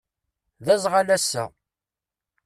D 0.65 0.67
azɣal 0.73 1.09
ass-a. 1.15 1.43